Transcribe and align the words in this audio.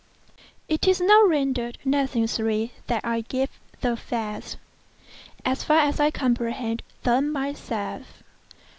It 0.67 0.87
is 0.87 0.99
now 0.99 1.21
rendered 1.27 1.77
necessary 1.85 2.71
that 2.87 3.05
I 3.05 3.21
give 3.21 3.51
the 3.81 3.95
facts—as 3.95 5.63
far 5.63 5.77
as 5.77 5.99
I 5.99 6.09
comprehend 6.09 6.81
them 7.03 7.31
myself. 7.31 8.23